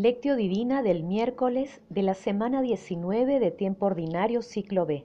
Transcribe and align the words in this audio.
Lectio 0.00 0.36
Divina 0.36 0.84
del 0.84 1.02
miércoles 1.02 1.82
de 1.88 2.02
la 2.02 2.14
semana 2.14 2.62
19 2.62 3.40
de 3.40 3.50
tiempo 3.50 3.86
ordinario 3.86 4.42
ciclo 4.42 4.86
B. 4.86 5.04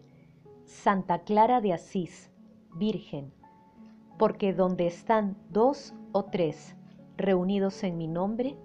Santa 0.66 1.24
Clara 1.24 1.62
de 1.62 1.74
Asís, 1.74 2.30
Virgen, 2.76 3.34
porque 4.20 4.54
donde 4.54 4.86
están 4.86 5.36
dos 5.50 5.96
o 6.12 6.26
tres 6.26 6.76
reunidos 7.18 7.84
en 7.84 7.98
mi 7.98 8.08
nombre, 8.08 8.56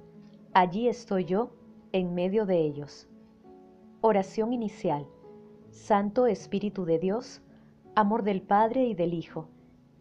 allí 0.53 0.87
estoy 0.87 1.25
yo 1.25 1.49
en 1.93 2.15
medio 2.15 2.45
de 2.45 2.61
ellos. 2.61 3.09
Oración 4.03 4.53
inicial. 4.53 5.07
Santo 5.71 6.27
Espíritu 6.27 6.85
de 6.85 6.99
Dios, 6.99 7.41
amor 7.95 8.23
del 8.23 8.43
Padre 8.43 8.85
y 8.85 8.93
del 8.93 9.15
Hijo, 9.15 9.49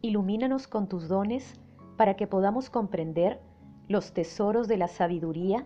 ilumínanos 0.02 0.68
con 0.68 0.90
tus 0.90 1.08
dones 1.08 1.54
para 1.96 2.18
que 2.18 2.28
podamos 2.28 2.70
comprender 2.70 3.40
los 3.88 4.12
tesoros 4.12 4.68
de 4.68 4.76
la 4.76 4.90
sabiduría 4.90 5.66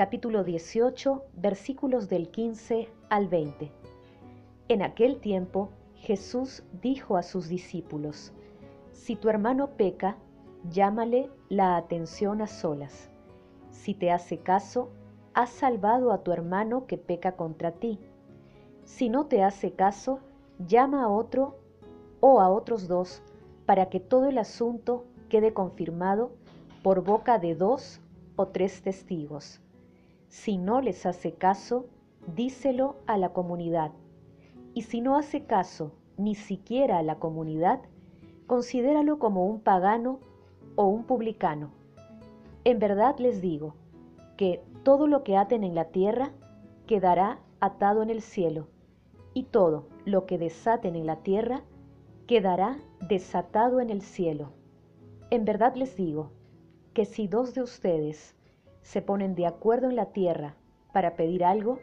capítulo 0.00 0.44
18, 0.44 1.26
versículos 1.34 2.08
del 2.08 2.30
15 2.30 2.88
al 3.10 3.28
20. 3.28 3.70
En 4.68 4.80
aquel 4.80 5.20
tiempo 5.20 5.68
Jesús 5.94 6.62
dijo 6.80 7.18
a 7.18 7.22
sus 7.22 7.48
discípulos, 7.48 8.32
Si 8.92 9.14
tu 9.14 9.28
hermano 9.28 9.76
peca, 9.76 10.16
llámale 10.70 11.28
la 11.50 11.76
atención 11.76 12.40
a 12.40 12.46
solas. 12.46 13.10
Si 13.68 13.92
te 13.92 14.10
hace 14.10 14.38
caso, 14.38 14.88
has 15.34 15.50
salvado 15.50 16.12
a 16.12 16.22
tu 16.22 16.32
hermano 16.32 16.86
que 16.86 16.96
peca 16.96 17.32
contra 17.32 17.72
ti. 17.72 17.98
Si 18.84 19.10
no 19.10 19.26
te 19.26 19.42
hace 19.42 19.72
caso, 19.72 20.20
llama 20.66 21.04
a 21.04 21.08
otro 21.10 21.58
o 22.20 22.40
a 22.40 22.48
otros 22.48 22.88
dos 22.88 23.22
para 23.66 23.90
que 23.90 24.00
todo 24.00 24.30
el 24.30 24.38
asunto 24.38 25.04
quede 25.28 25.52
confirmado 25.52 26.32
por 26.82 27.04
boca 27.04 27.38
de 27.38 27.54
dos 27.54 28.00
o 28.36 28.46
tres 28.46 28.80
testigos. 28.80 29.60
Si 30.30 30.58
no 30.58 30.80
les 30.80 31.06
hace 31.06 31.34
caso, 31.34 31.86
díselo 32.36 32.94
a 33.08 33.18
la 33.18 33.32
comunidad. 33.32 33.90
Y 34.74 34.82
si 34.82 35.00
no 35.00 35.16
hace 35.16 35.44
caso 35.44 35.90
ni 36.16 36.36
siquiera 36.36 36.98
a 36.98 37.02
la 37.02 37.18
comunidad, 37.18 37.80
considéralo 38.46 39.18
como 39.18 39.44
un 39.44 39.60
pagano 39.60 40.20
o 40.76 40.86
un 40.86 41.02
publicano. 41.02 41.72
En 42.62 42.78
verdad 42.78 43.18
les 43.18 43.40
digo 43.40 43.74
que 44.36 44.62
todo 44.84 45.08
lo 45.08 45.24
que 45.24 45.36
aten 45.36 45.64
en 45.64 45.74
la 45.74 45.86
tierra 45.86 46.30
quedará 46.86 47.40
atado 47.58 48.00
en 48.00 48.10
el 48.10 48.22
cielo, 48.22 48.68
y 49.34 49.42
todo 49.42 49.88
lo 50.04 50.26
que 50.26 50.38
desaten 50.38 50.94
en 50.94 51.06
la 51.06 51.16
tierra 51.16 51.64
quedará 52.28 52.78
desatado 53.08 53.80
en 53.80 53.90
el 53.90 54.00
cielo. 54.00 54.52
En 55.30 55.44
verdad 55.44 55.74
les 55.74 55.96
digo 55.96 56.30
que 56.94 57.04
si 57.04 57.26
dos 57.26 57.52
de 57.52 57.62
ustedes 57.62 58.36
se 58.82 59.02
ponen 59.02 59.34
de 59.34 59.46
acuerdo 59.46 59.88
en 59.88 59.96
la 59.96 60.06
tierra 60.06 60.54
para 60.92 61.16
pedir 61.16 61.44
algo, 61.44 61.78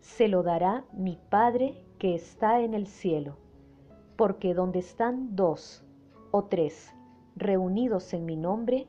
se 0.00 0.28
lo 0.28 0.42
dará 0.42 0.84
mi 0.92 1.18
Padre 1.28 1.84
que 1.98 2.14
está 2.14 2.60
en 2.60 2.74
el 2.74 2.86
cielo. 2.86 3.36
Porque 4.16 4.54
donde 4.54 4.78
están 4.78 5.36
dos 5.36 5.84
o 6.30 6.44
tres 6.44 6.92
reunidos 7.34 8.14
en 8.14 8.24
mi 8.24 8.36
nombre, 8.36 8.86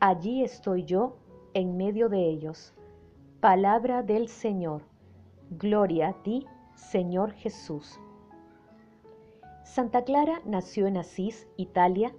allí 0.00 0.42
estoy 0.42 0.84
yo 0.84 1.16
en 1.54 1.76
medio 1.76 2.08
de 2.08 2.28
ellos. 2.28 2.74
Palabra 3.40 4.02
del 4.02 4.28
Señor. 4.28 4.82
Gloria 5.50 6.08
a 6.08 6.22
ti, 6.22 6.46
Señor 6.74 7.32
Jesús. 7.32 7.98
Santa 9.62 10.04
Clara 10.04 10.40
nació 10.44 10.86
en 10.86 10.96
Asís, 10.96 11.46
Italia, 11.56 12.14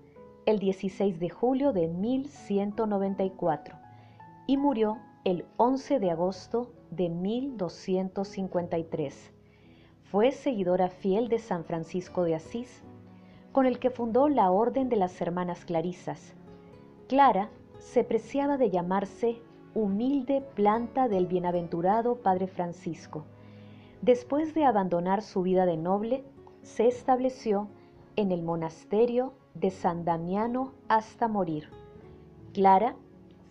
el 0.46 0.60
16 0.60 1.20
de 1.20 1.30
julio 1.30 1.74
de 1.74 1.88
1194 1.88 3.87
y 4.48 4.58
murió 4.58 4.98
el 5.26 5.46
11 5.58 6.00
de 6.00 6.10
agosto 6.10 6.72
de 6.90 7.10
1253. 7.10 9.34
Fue 10.04 10.32
seguidora 10.32 10.90
fiel 10.90 11.28
de 11.28 11.38
San 11.38 11.66
Francisco 11.66 12.24
de 12.24 12.36
Asís, 12.36 12.82
con 13.52 13.66
el 13.66 13.78
que 13.78 13.90
fundó 13.90 14.30
la 14.30 14.50
Orden 14.50 14.88
de 14.88 14.96
las 14.96 15.20
Hermanas 15.20 15.66
Clarisas. 15.66 16.34
Clara 17.08 17.50
se 17.78 18.06
preciaba 18.06 18.56
de 18.58 18.70
llamarse 18.70 19.42
humilde 19.76 20.42
planta 20.56 21.10
del 21.10 21.28
bienaventurado 21.28 22.16
Padre 22.16 22.48
Francisco. 22.48 23.26
Después 24.02 24.54
de 24.54 24.64
abandonar 24.64 25.22
su 25.22 25.42
vida 25.42 25.66
de 25.66 25.76
noble, 25.76 26.24
se 26.62 26.88
estableció 26.88 27.68
en 28.16 28.32
el 28.32 28.44
monasterio 28.44 29.34
de 29.56 29.72
San 29.72 30.06
Damiano 30.06 30.72
hasta 30.88 31.28
morir. 31.28 31.70
Clara 32.54 32.96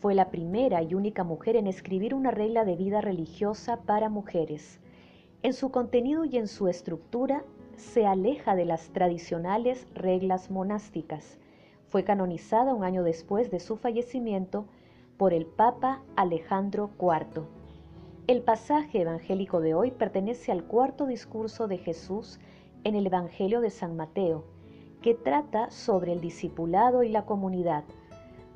fue 0.01 0.15
la 0.15 0.31
primera 0.31 0.83
y 0.83 0.95
única 0.95 1.25
mujer 1.25 1.57
en 1.57 1.67
escribir 1.67 2.15
una 2.15 2.31
regla 2.31 2.65
de 2.65 2.77
vida 2.77 3.01
religiosa 3.01 3.79
para 3.83 4.09
mujeres. 4.09 4.79
En 5.43 5.53
su 5.53 5.71
contenido 5.71 6.25
y 6.25 6.37
en 6.37 6.49
su 6.49 6.69
estructura 6.69 7.45
se 7.77 8.07
aleja 8.07 8.55
de 8.55 8.65
las 8.65 8.91
tradicionales 8.91 9.87
reglas 9.95 10.51
monásticas. 10.51 11.39
Fue 11.89 12.05
canonizada 12.05 12.75
un 12.75 12.85
año 12.85 13.03
después 13.03 13.51
de 13.51 13.61
su 13.61 13.77
fallecimiento 13.77 14.67
por 15.17 15.33
el 15.33 15.47
Papa 15.47 16.03
Alejandro 16.17 16.91
IV. 17.01 17.45
El 18.27 18.43
pasaje 18.43 19.03
evangélico 19.03 19.61
de 19.61 19.75
hoy 19.75 19.93
pertenece 19.93 20.53
al 20.53 20.65
cuarto 20.65 21.07
discurso 21.07 21.69
de 21.69 21.79
Jesús 21.79 22.41
en 22.85 22.97
el 22.97 23.07
Evangelio 23.07 23.61
de 23.61 23.71
San 23.71 23.97
Mateo, 23.97 24.45
que 25.01 25.15
trata 25.15 25.71
sobre 25.71 26.13
el 26.13 26.21
discipulado 26.21 27.03
y 27.03 27.09
la 27.09 27.25
comunidad, 27.25 27.85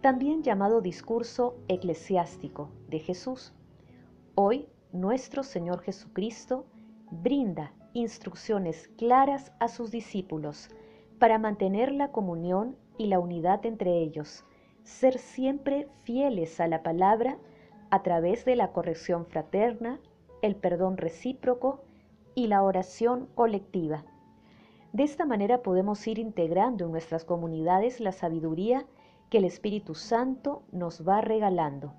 también 0.00 0.42
llamado 0.42 0.80
discurso 0.80 1.56
eclesiástico 1.68 2.70
de 2.88 3.00
Jesús. 3.00 3.52
Hoy 4.34 4.66
nuestro 4.92 5.42
Señor 5.42 5.82
Jesucristo 5.82 6.64
brinda 7.10 7.72
instrucciones 7.92 8.88
claras 8.96 9.52
a 9.60 9.68
sus 9.68 9.90
discípulos 9.90 10.70
para 11.18 11.38
mantener 11.38 11.92
la 11.92 12.12
comunión 12.12 12.76
y 12.96 13.08
la 13.08 13.18
unidad 13.18 13.66
entre 13.66 13.98
ellos, 13.98 14.44
ser 14.84 15.18
siempre 15.18 15.88
fieles 16.04 16.60
a 16.60 16.66
la 16.66 16.82
palabra 16.82 17.36
a 17.90 18.02
través 18.02 18.46
de 18.46 18.56
la 18.56 18.72
corrección 18.72 19.26
fraterna, 19.26 20.00
el 20.40 20.56
perdón 20.56 20.96
recíproco 20.96 21.82
y 22.34 22.46
la 22.46 22.62
oración 22.62 23.28
colectiva. 23.34 24.04
De 24.94 25.02
esta 25.02 25.26
manera 25.26 25.62
podemos 25.62 26.06
ir 26.06 26.18
integrando 26.18 26.86
en 26.86 26.92
nuestras 26.92 27.24
comunidades 27.24 28.00
la 28.00 28.12
sabiduría 28.12 28.86
que 29.30 29.38
el 29.38 29.44
Espíritu 29.44 29.94
Santo 29.94 30.64
nos 30.72 31.08
va 31.08 31.20
regalando. 31.20 31.94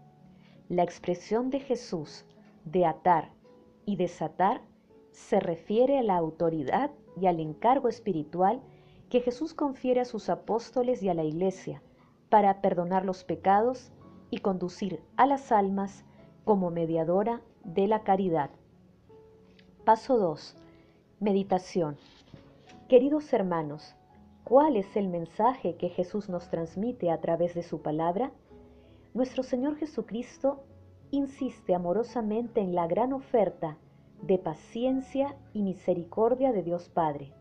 La 0.67 0.83
expresión 0.83 1.49
de 1.49 1.61
Jesús 1.61 2.25
de 2.65 2.85
atar 2.85 3.31
y 3.85 3.95
desatar 3.95 4.61
se 5.11 5.39
refiere 5.39 5.97
a 5.97 6.03
la 6.03 6.17
autoridad 6.17 6.91
y 7.19 7.27
al 7.27 7.39
encargo 7.39 7.87
espiritual 7.87 8.61
que 9.09 9.21
Jesús 9.21 9.53
confiere 9.53 10.01
a 10.01 10.05
sus 10.05 10.29
apóstoles 10.29 11.01
y 11.03 11.09
a 11.09 11.13
la 11.13 11.23
iglesia 11.23 11.81
para 12.29 12.61
perdonar 12.61 13.05
los 13.05 13.23
pecados 13.23 13.91
y 14.29 14.37
conducir 14.39 15.01
a 15.17 15.25
las 15.25 15.51
almas 15.51 16.05
como 16.45 16.69
mediadora 16.69 17.41
de 17.63 17.87
la 17.87 18.03
caridad. 18.03 18.49
Paso 19.85 20.17
2. 20.17 20.55
Meditación. 21.19 21.97
Queridos 22.87 23.33
hermanos, 23.33 23.95
¿cuál 24.51 24.75
es 24.75 24.97
el 24.97 25.07
mensaje 25.07 25.77
que 25.77 25.87
Jesús 25.87 26.27
nos 26.27 26.49
transmite 26.49 27.09
a 27.09 27.21
través 27.21 27.55
de 27.55 27.63
su 27.63 27.81
palabra? 27.81 28.33
Nuestro 29.13 29.43
Señor 29.43 29.77
Jesucristo 29.77 30.65
insiste 31.09 31.73
amorosamente 31.73 32.59
en 32.59 32.75
la 32.75 32.85
gran 32.85 33.13
oferta 33.13 33.77
de 34.21 34.37
paciencia 34.37 35.37
y 35.53 35.61
misericordia 35.61 36.51
de 36.51 36.63
Dios 36.63 36.89
Padre. 36.89 37.31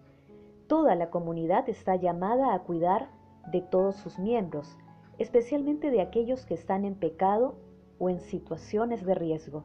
Toda 0.68 0.94
la 0.94 1.10
comunidad 1.10 1.68
está 1.68 1.96
llamada 1.96 2.54
a 2.54 2.60
cuidar 2.60 3.10
de 3.50 3.60
todos 3.60 3.96
sus 3.96 4.20
miembros, 4.20 4.78
especialmente 5.18 5.90
de 5.90 6.02
aquellos 6.02 6.46
que 6.46 6.54
están 6.54 6.84
en 6.84 6.94
pecado 6.94 7.56
o 7.98 8.08
en 8.08 8.20
situaciones 8.20 9.04
de 9.04 9.16
riesgo. 9.16 9.64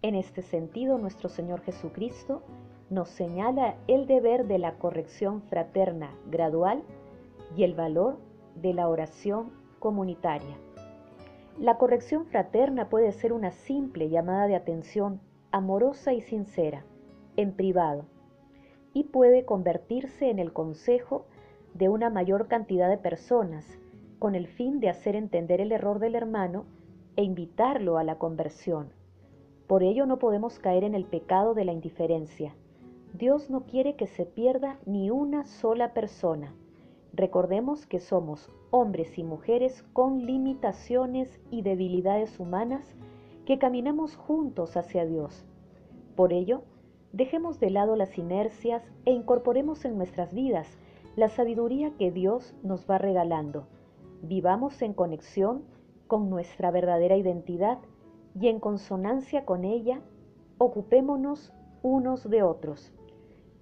En 0.00 0.14
este 0.14 0.42
sentido, 0.42 0.96
nuestro 0.96 1.28
Señor 1.28 1.60
Jesucristo 1.62 2.44
nos 2.90 3.08
señala 3.08 3.76
el 3.86 4.06
deber 4.06 4.46
de 4.46 4.58
la 4.58 4.72
corrección 4.78 5.42
fraterna 5.42 6.14
gradual 6.30 6.82
y 7.56 7.64
el 7.64 7.74
valor 7.74 8.18
de 8.54 8.72
la 8.72 8.88
oración 8.88 9.50
comunitaria. 9.78 10.56
La 11.58 11.76
corrección 11.76 12.26
fraterna 12.26 12.88
puede 12.88 13.12
ser 13.12 13.32
una 13.32 13.50
simple 13.50 14.08
llamada 14.08 14.46
de 14.46 14.56
atención 14.56 15.20
amorosa 15.50 16.12
y 16.12 16.20
sincera, 16.20 16.84
en 17.36 17.52
privado, 17.52 18.04
y 18.92 19.04
puede 19.04 19.44
convertirse 19.44 20.30
en 20.30 20.38
el 20.38 20.52
consejo 20.52 21.26
de 21.74 21.88
una 21.88 22.10
mayor 22.10 22.48
cantidad 22.48 22.88
de 22.88 22.98
personas, 22.98 23.78
con 24.18 24.34
el 24.34 24.46
fin 24.46 24.80
de 24.80 24.88
hacer 24.88 25.14
entender 25.14 25.60
el 25.60 25.72
error 25.72 25.98
del 25.98 26.14
hermano 26.14 26.64
e 27.16 27.22
invitarlo 27.22 27.98
a 27.98 28.04
la 28.04 28.18
conversión. 28.18 28.92
Por 29.66 29.82
ello 29.82 30.06
no 30.06 30.18
podemos 30.18 30.58
caer 30.58 30.84
en 30.84 30.94
el 30.94 31.04
pecado 31.04 31.54
de 31.54 31.64
la 31.64 31.72
indiferencia. 31.72 32.54
Dios 33.18 33.50
no 33.50 33.64
quiere 33.66 33.96
que 33.96 34.06
se 34.06 34.26
pierda 34.26 34.78
ni 34.86 35.10
una 35.10 35.44
sola 35.44 35.92
persona. 35.92 36.54
Recordemos 37.12 37.84
que 37.84 37.98
somos 37.98 38.48
hombres 38.70 39.18
y 39.18 39.24
mujeres 39.24 39.82
con 39.92 40.24
limitaciones 40.24 41.40
y 41.50 41.62
debilidades 41.62 42.38
humanas 42.38 42.94
que 43.44 43.58
caminamos 43.58 44.14
juntos 44.14 44.76
hacia 44.76 45.04
Dios. 45.04 45.44
Por 46.14 46.32
ello, 46.32 46.62
dejemos 47.12 47.58
de 47.58 47.70
lado 47.70 47.96
las 47.96 48.16
inercias 48.18 48.84
e 49.04 49.10
incorporemos 49.10 49.84
en 49.84 49.96
nuestras 49.96 50.32
vidas 50.32 50.78
la 51.16 51.28
sabiduría 51.28 51.90
que 51.98 52.12
Dios 52.12 52.54
nos 52.62 52.88
va 52.88 52.98
regalando. 52.98 53.66
Vivamos 54.22 54.80
en 54.80 54.94
conexión 54.94 55.64
con 56.06 56.30
nuestra 56.30 56.70
verdadera 56.70 57.16
identidad 57.16 57.78
y 58.40 58.46
en 58.46 58.60
consonancia 58.60 59.44
con 59.44 59.64
ella, 59.64 60.02
ocupémonos 60.58 61.52
unos 61.82 62.30
de 62.30 62.44
otros. 62.44 62.92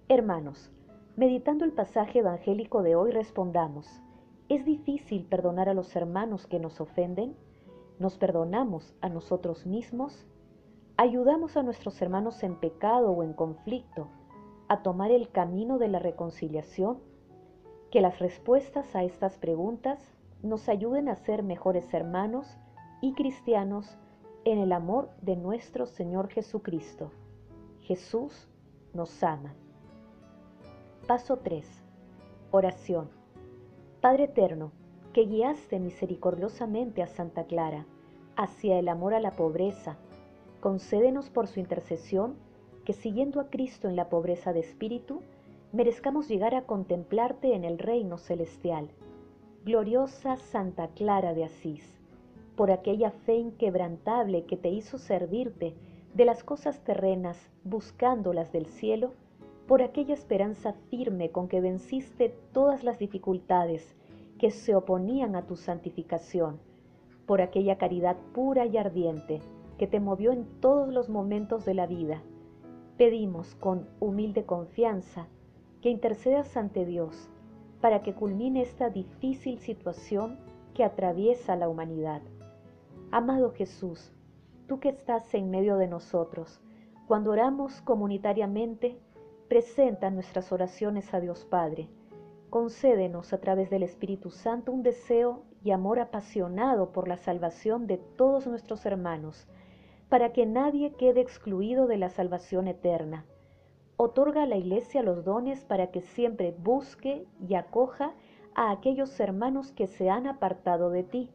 Hermanos, 0.08 0.70
meditando 1.16 1.64
el 1.64 1.72
pasaje 1.72 2.20
evangélico 2.20 2.84
de 2.84 2.94
hoy 2.94 3.10
respondamos, 3.10 3.88
¿es 4.48 4.64
difícil 4.64 5.24
perdonar 5.24 5.68
a 5.68 5.74
los 5.74 5.96
hermanos 5.96 6.46
que 6.46 6.60
nos 6.60 6.80
ofenden? 6.80 7.34
¿Nos 7.98 8.16
perdonamos 8.16 8.94
a 9.00 9.08
nosotros 9.08 9.66
mismos? 9.66 10.24
¿Ayudamos 10.96 11.56
a 11.56 11.64
nuestros 11.64 12.00
hermanos 12.00 12.44
en 12.44 12.54
pecado 12.54 13.10
o 13.10 13.24
en 13.24 13.32
conflicto 13.32 14.06
a 14.68 14.84
tomar 14.84 15.10
el 15.10 15.28
camino 15.30 15.76
de 15.76 15.88
la 15.88 15.98
reconciliación? 15.98 16.98
Que 17.90 18.00
las 18.00 18.20
respuestas 18.20 18.94
a 18.94 19.02
estas 19.02 19.38
preguntas 19.38 19.98
nos 20.40 20.68
ayuden 20.68 21.08
a 21.08 21.16
ser 21.16 21.42
mejores 21.42 21.92
hermanos 21.92 22.46
y 23.02 23.12
cristianos 23.14 23.98
en 24.44 24.60
el 24.60 24.70
amor 24.70 25.10
de 25.20 25.34
nuestro 25.34 25.84
Señor 25.84 26.28
Jesucristo. 26.28 27.10
Jesús 27.80 28.48
nos 28.94 29.20
ama. 29.24 29.52
Paso 31.06 31.36
3. 31.36 31.64
Oración. 32.50 33.10
Padre 34.00 34.24
Eterno, 34.24 34.72
que 35.12 35.24
guiaste 35.24 35.78
misericordiosamente 35.78 37.00
a 37.00 37.06
Santa 37.06 37.44
Clara 37.44 37.86
hacia 38.34 38.78
el 38.80 38.88
amor 38.88 39.14
a 39.14 39.20
la 39.20 39.30
pobreza, 39.30 39.96
concédenos 40.60 41.30
por 41.30 41.46
su 41.46 41.60
intercesión 41.60 42.34
que 42.84 42.92
siguiendo 42.92 43.40
a 43.40 43.50
Cristo 43.50 43.88
en 43.88 43.94
la 43.94 44.08
pobreza 44.08 44.52
de 44.52 44.60
espíritu, 44.60 45.22
merezcamos 45.72 46.28
llegar 46.28 46.56
a 46.56 46.66
contemplarte 46.66 47.54
en 47.54 47.62
el 47.62 47.78
reino 47.78 48.18
celestial. 48.18 48.90
Gloriosa 49.64 50.36
Santa 50.36 50.88
Clara 50.88 51.34
de 51.34 51.44
Asís 51.44 51.96
por 52.56 52.72
aquella 52.72 53.10
fe 53.10 53.36
inquebrantable 53.36 54.44
que 54.44 54.56
te 54.56 54.70
hizo 54.70 54.98
servirte 54.98 55.74
de 56.14 56.24
las 56.24 56.42
cosas 56.42 56.82
terrenas 56.82 57.38
buscando 57.62 58.32
las 58.32 58.50
del 58.50 58.66
cielo, 58.66 59.12
por 59.66 59.82
aquella 59.82 60.14
esperanza 60.14 60.74
firme 60.90 61.30
con 61.30 61.48
que 61.48 61.60
venciste 61.60 62.34
todas 62.52 62.84
las 62.84 62.98
dificultades 62.98 63.96
que 64.38 64.50
se 64.50 64.74
oponían 64.74 65.34
a 65.34 65.46
tu 65.46 65.56
santificación, 65.56 66.60
por 67.26 67.40
aquella 67.40 67.76
caridad 67.76 68.16
pura 68.32 68.66
y 68.66 68.76
ardiente 68.76 69.40
que 69.78 69.86
te 69.86 70.00
movió 70.00 70.32
en 70.32 70.46
todos 70.60 70.92
los 70.92 71.08
momentos 71.08 71.64
de 71.64 71.74
la 71.74 71.86
vida. 71.86 72.22
Pedimos 72.96 73.54
con 73.56 73.88
humilde 73.98 74.44
confianza 74.44 75.26
que 75.82 75.90
intercedas 75.90 76.56
ante 76.56 76.84
Dios 76.84 77.28
para 77.80 78.02
que 78.02 78.14
culmine 78.14 78.62
esta 78.62 78.88
difícil 78.88 79.58
situación 79.58 80.38
que 80.74 80.84
atraviesa 80.84 81.56
la 81.56 81.68
humanidad. 81.68 82.22
Amado 83.10 83.52
Jesús, 83.52 84.12
tú 84.66 84.78
que 84.78 84.90
estás 84.90 85.34
en 85.34 85.50
medio 85.50 85.76
de 85.76 85.88
nosotros, 85.88 86.60
cuando 87.06 87.30
oramos 87.30 87.80
comunitariamente, 87.82 88.98
presenta 89.48 90.10
nuestras 90.10 90.52
oraciones 90.52 91.12
a 91.14 91.20
Dios 91.20 91.44
Padre. 91.44 91.88
Concédenos 92.50 93.32
a 93.32 93.38
través 93.38 93.70
del 93.70 93.82
Espíritu 93.82 94.30
Santo 94.30 94.72
un 94.72 94.82
deseo 94.82 95.42
y 95.62 95.70
amor 95.70 95.98
apasionado 95.98 96.92
por 96.92 97.08
la 97.08 97.16
salvación 97.16 97.86
de 97.86 97.98
todos 97.98 98.46
nuestros 98.46 98.86
hermanos, 98.86 99.46
para 100.08 100.32
que 100.32 100.46
nadie 100.46 100.92
quede 100.94 101.20
excluido 101.20 101.86
de 101.86 101.96
la 101.98 102.10
salvación 102.10 102.68
eterna. 102.68 103.24
Otorga 103.96 104.42
a 104.42 104.46
la 104.46 104.56
Iglesia 104.56 105.02
los 105.02 105.24
dones 105.24 105.64
para 105.64 105.90
que 105.90 106.02
siempre 106.02 106.54
busque 106.58 107.26
y 107.40 107.54
acoja 107.54 108.14
a 108.54 108.70
aquellos 108.70 109.18
hermanos 109.20 109.72
que 109.72 109.86
se 109.86 110.10
han 110.10 110.26
apartado 110.26 110.90
de 110.90 111.02
ti 111.02 111.30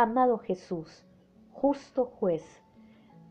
Amado 0.00 0.38
Jesús, 0.38 1.04
justo 1.50 2.04
juez, 2.04 2.44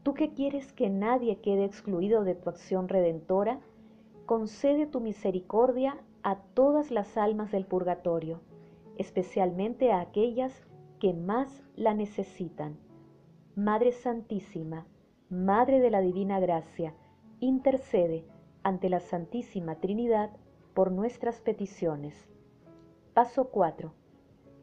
tú 0.03 0.13
que 0.13 0.33
quieres 0.33 0.73
que 0.73 0.89
nadie 0.89 1.39
quede 1.39 1.63
excluido 1.63 2.25
de 2.25 2.35
tu 2.35 2.49
acción 2.49 2.89
redentora, 2.89 3.61
concede 4.27 4.85
tu 4.85 4.99
misericordia 4.99 5.97
a 6.21 6.35
todas 6.35 6.91
las 6.91 7.17
almas 7.17 7.49
del 7.49 7.65
purgatorio, 7.65 8.41
especialmente 8.97 9.93
a 9.93 10.01
aquellas 10.01 10.67
que 10.99 11.13
más 11.13 11.63
la 11.77 11.93
necesitan. 11.93 12.77
Madre 13.55 13.93
Santísima, 13.93 14.85
Madre 15.29 15.79
de 15.79 15.89
la 15.89 16.01
Divina 16.01 16.41
Gracia, 16.41 16.93
intercede 17.39 18.25
ante 18.63 18.89
la 18.89 18.99
Santísima 18.99 19.75
Trinidad 19.75 20.31
por 20.73 20.91
nuestras 20.91 21.39
peticiones. 21.39 22.27
Paso 23.13 23.49
4. 23.49 23.93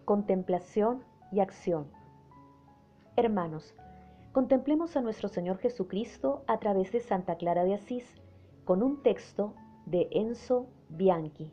Contemplación 0.05 1.05
y 1.33 1.41
acción. 1.41 1.91
Hermanos, 3.17 3.75
contemplemos 4.33 4.95
a 4.99 5.01
nuestro 5.01 5.29
Señor 5.29 5.57
Jesucristo 5.57 6.45
a 6.47 6.59
través 6.59 6.93
de 6.93 7.01
Santa 7.01 7.37
Clara 7.37 7.65
de 7.65 7.75
Asís, 7.75 8.21
con 8.65 8.83
un 8.83 9.03
texto 9.03 9.55
de 9.87 10.09
Enzo 10.11 10.67
Bianchi. 10.89 11.53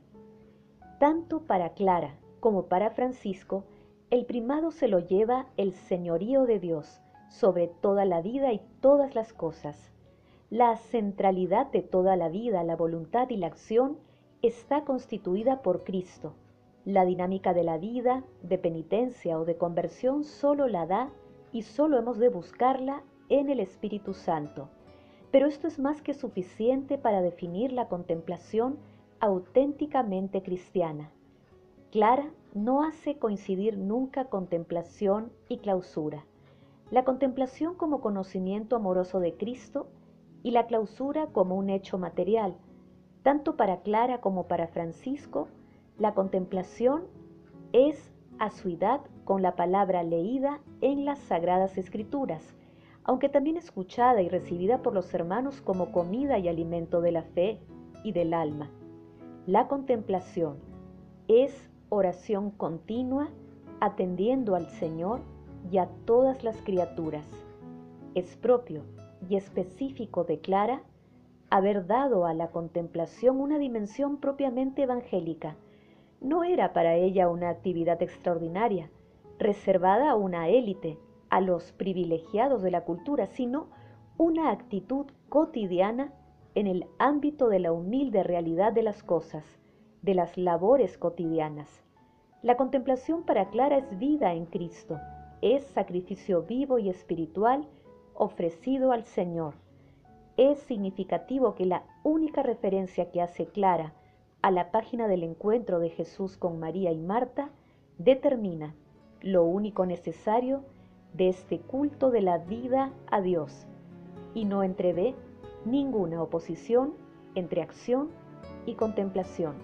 Tanto 1.00 1.42
para 1.42 1.74
Clara 1.74 2.16
como 2.40 2.66
para 2.66 2.92
Francisco, 2.92 3.64
el 4.10 4.26
primado 4.26 4.72
se 4.72 4.88
lo 4.88 5.00
lleva 5.00 5.48
el 5.58 5.74
señorío 5.74 6.46
de 6.46 6.60
Dios 6.60 7.02
sobre 7.30 7.68
toda 7.68 8.06
la 8.06 8.22
vida 8.22 8.52
y 8.52 8.62
todas 8.82 9.16
las 9.16 9.34
cosas. 9.34 9.92
La 10.50 10.76
centralidad 10.78 11.68
de 11.72 11.82
toda 11.82 12.16
la 12.16 12.30
vida, 12.30 12.64
la 12.64 12.76
voluntad 12.76 13.30
y 13.30 13.38
la 13.38 13.48
acción 13.48 13.98
está 14.42 14.84
constituida 14.84 15.62
por 15.62 15.84
Cristo, 15.84 16.34
la 16.84 17.06
dinámica 17.06 17.54
de 17.54 17.64
la 17.64 17.78
vida, 17.78 18.24
de 18.42 18.58
penitencia 18.58 19.40
o 19.40 19.46
de 19.46 19.56
conversión 19.56 20.24
solo 20.24 20.68
la 20.68 20.88
da 20.88 21.10
y 21.52 21.62
solo 21.62 21.98
hemos 21.98 22.18
de 22.18 22.30
buscarla 22.30 23.04
en 23.30 23.50
el 23.50 23.60
Espíritu 23.60 24.14
Santo. 24.14 24.70
Pero 25.32 25.48
esto 25.48 25.68
es 25.68 25.80
más 25.80 26.02
que 26.02 26.14
suficiente 26.14 26.98
para 26.98 27.22
definir 27.22 27.72
la 27.72 27.88
contemplación 27.88 28.78
auténticamente 29.20 30.44
cristiana. 30.44 31.12
Clara 31.92 32.32
no 32.54 32.84
hace 32.84 33.18
coincidir 33.18 33.78
nunca 33.78 34.26
contemplación 34.26 35.32
y 35.48 35.58
clausura. 35.58 36.26
La 36.90 37.06
contemplación 37.06 37.76
como 37.76 38.02
conocimiento 38.02 38.76
amoroso 38.76 39.20
de 39.20 39.36
Cristo 39.36 39.88
y 40.44 40.52
la 40.52 40.68
clausura 40.68 41.28
como 41.28 41.56
un 41.56 41.70
hecho 41.70 41.98
material. 41.98 42.56
Tanto 43.24 43.56
para 43.56 43.82
Clara 43.82 44.20
como 44.20 44.48
para 44.48 44.68
Francisco, 44.68 45.48
la 45.98 46.14
contemplación 46.14 47.04
es 47.72 48.12
edad 48.66 49.02
con 49.24 49.42
la 49.42 49.56
palabra 49.56 50.02
leída 50.02 50.60
en 50.82 51.06
las 51.06 51.20
sagradas 51.20 51.78
escrituras, 51.78 52.56
aunque 53.04 53.30
también 53.30 53.58
escuchada 53.58 54.22
y 54.22 54.30
recibida 54.30 54.82
por 54.82 54.94
los 54.94 55.14
hermanos 55.14 55.62
como 55.62 55.92
comida 55.92 56.38
y 56.38 56.48
alimento 56.48 57.02
de 57.02 57.12
la 57.12 57.24
fe 57.24 57.60
y 58.04 58.12
del 58.12 58.34
alma. 58.34 58.70
La 59.48 59.68
contemplación 59.68 60.58
es 61.28 61.70
oración 61.90 62.52
continua 62.52 63.30
atendiendo 63.80 64.56
al 64.56 64.68
Señor 64.68 65.22
y 65.72 65.78
a 65.78 65.88
todas 66.06 66.44
las 66.44 66.62
criaturas. 66.62 67.28
Es 68.14 68.36
propio 68.36 68.84
y 69.28 69.36
específico 69.36 70.24
de 70.24 70.40
Clara 70.40 70.84
haber 71.50 71.86
dado 71.86 72.26
a 72.26 72.34
la 72.34 72.50
contemplación 72.50 73.42
una 73.42 73.60
dimensión 73.60 74.18
propiamente 74.18 74.84
evangélica, 74.84 75.58
no 76.22 76.44
era 76.44 76.72
para 76.72 76.96
ella 76.96 77.28
una 77.28 77.50
actividad 77.50 78.02
extraordinaria, 78.02 78.90
reservada 79.40 80.12
a 80.12 80.16
una 80.16 80.50
élite, 80.50 80.98
a 81.32 81.40
los 81.40 81.72
privilegiados 81.72 82.62
de 82.62 82.72
la 82.72 82.84
cultura, 82.84 83.26
sino 83.26 83.68
una 84.18 84.52
actitud 84.52 85.08
cotidiana 85.30 86.14
en 86.56 86.68
el 86.68 86.86
ámbito 87.00 87.48
de 87.48 87.60
la 87.60 87.72
humilde 87.72 88.22
realidad 88.22 88.74
de 88.74 88.84
las 88.84 89.02
cosas, 89.02 89.46
de 90.02 90.14
las 90.14 90.38
labores 90.38 90.98
cotidianas. 90.98 91.84
La 92.42 92.58
contemplación 92.58 93.24
para 93.24 93.50
Clara 93.50 93.78
es 93.78 93.98
vida 93.98 94.34
en 94.34 94.46
Cristo, 94.46 95.00
es 95.42 95.64
sacrificio 95.64 96.44
vivo 96.44 96.80
y 96.80 96.90
espiritual 96.90 97.66
ofrecido 98.14 98.92
al 98.92 99.06
Señor. 99.06 99.56
es 100.38 100.60
significativo 100.60 101.56
que 101.56 101.66
la 101.66 101.84
única 102.04 102.44
referencia 102.44 103.10
que 103.12 103.22
hace 103.22 103.46
Clara 103.46 103.94
a 104.42 104.52
la 104.52 104.72
página 104.72 105.08
del 105.08 105.24
encuentro 105.24 105.80
de 105.80 105.90
Jesús 105.90 106.36
con 106.36 106.60
María 106.60 106.92
y 106.92 107.00
Marta 107.00 107.52
determina 107.98 108.74
lo 109.22 109.44
único 109.44 109.86
necesario 109.86 110.64
de 111.14 111.30
este 111.30 111.60
culto 111.60 112.12
de 112.12 112.22
la 112.22 112.38
vida 112.38 112.92
a 113.10 113.22
Dios 113.22 113.68
y 114.34 114.46
no 114.46 114.64
entrevé 114.64 115.16
ninguna 115.66 116.22
oposición 116.22 116.94
entre 117.36 117.62
acción 117.62 118.10
y 118.66 118.76
contemplación. 118.76 119.56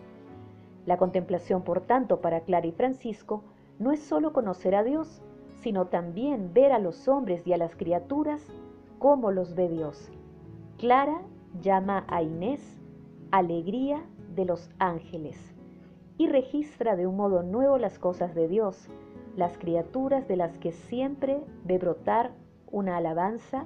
La 0.85 0.97
contemplación, 0.97 1.63
por 1.63 1.81
tanto, 1.81 2.21
para 2.21 2.41
Clara 2.41 2.67
y 2.67 2.71
Francisco, 2.71 3.43
no 3.79 3.91
es 3.91 3.99
sólo 4.01 4.33
conocer 4.33 4.75
a 4.75 4.83
Dios, 4.83 5.21
sino 5.61 5.87
también 5.87 6.53
ver 6.53 6.71
a 6.71 6.79
los 6.79 7.07
hombres 7.07 7.45
y 7.45 7.53
a 7.53 7.57
las 7.57 7.75
criaturas 7.75 8.41
como 8.99 9.31
los 9.31 9.55
ve 9.55 9.69
Dios. 9.69 10.09
Clara 10.77 11.21
llama 11.61 12.05
a 12.07 12.21
Inés 12.21 12.61
alegría 13.31 14.03
de 14.35 14.45
los 14.45 14.69
ángeles 14.79 15.37
y 16.17 16.27
registra 16.27 16.95
de 16.95 17.07
un 17.07 17.17
modo 17.17 17.43
nuevo 17.43 17.77
las 17.77 17.99
cosas 17.99 18.33
de 18.33 18.47
Dios, 18.47 18.87
las 19.37 19.57
criaturas 19.59 20.27
de 20.27 20.35
las 20.35 20.57
que 20.57 20.71
siempre 20.71 21.39
ve 21.63 21.77
brotar 21.77 22.31
una 22.71 22.97
alabanza, 22.97 23.65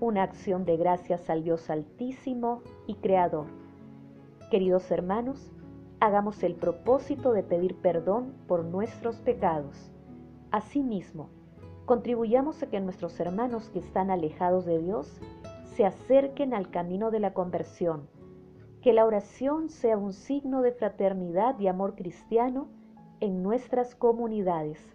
una 0.00 0.24
acción 0.24 0.64
de 0.64 0.76
gracias 0.76 1.30
al 1.30 1.44
Dios 1.44 1.70
altísimo 1.70 2.62
y 2.88 2.96
creador. 2.96 3.46
Queridos 4.50 4.90
hermanos, 4.90 5.52
hagamos 6.00 6.42
el 6.42 6.56
propósito 6.56 7.32
de 7.32 7.44
pedir 7.44 7.76
perdón 7.76 8.34
por 8.48 8.64
nuestros 8.64 9.20
pecados. 9.20 9.92
Asimismo, 10.50 11.30
contribuyamos 11.86 12.60
a 12.64 12.68
que 12.68 12.80
nuestros 12.80 13.18
hermanos 13.20 13.70
que 13.70 13.78
están 13.78 14.10
alejados 14.10 14.64
de 14.64 14.80
Dios 14.80 15.20
se 15.76 15.86
acerquen 15.86 16.54
al 16.54 16.70
camino 16.70 17.12
de 17.12 17.20
la 17.20 17.34
conversión. 17.34 18.08
Que 18.82 18.92
la 18.92 19.06
oración 19.06 19.68
sea 19.68 19.96
un 19.96 20.12
signo 20.12 20.60
de 20.60 20.72
fraternidad 20.72 21.58
y 21.60 21.68
amor 21.68 21.94
cristiano 21.94 22.66
en 23.20 23.44
nuestras 23.44 23.94
comunidades. 23.94 24.94